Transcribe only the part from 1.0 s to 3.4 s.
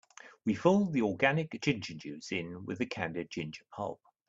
organic ginger juice in with the candied